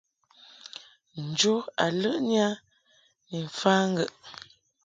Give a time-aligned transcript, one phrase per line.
[1.27, 2.49] Njo a ləʼni a
[3.29, 4.13] ni mfa ŋgəʼ.